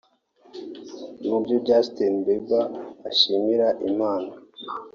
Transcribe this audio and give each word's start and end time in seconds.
Mu 1.27 1.37
byo 1.43 1.57
Justin 1.67 2.13
Bieber 2.25 2.65
ashimira 3.09 3.67
Imana 3.89 4.31